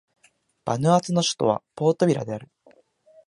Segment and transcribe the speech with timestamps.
[0.65, 2.49] バヌアツの首都はポートビラである